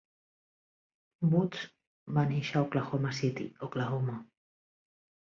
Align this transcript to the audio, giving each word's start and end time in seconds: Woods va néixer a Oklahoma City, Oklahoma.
Woods 1.33 1.61
va 2.19 2.23
néixer 2.31 2.55
a 2.55 2.63
Oklahoma 2.69 3.13
City, 3.19 3.47
Oklahoma. 3.69 4.17